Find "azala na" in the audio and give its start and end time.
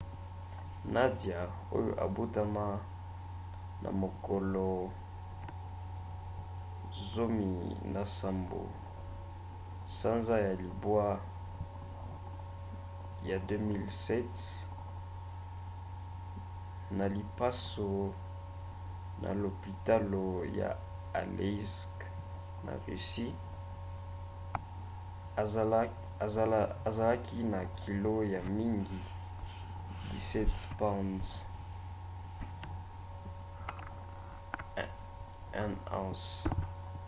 26.19-27.61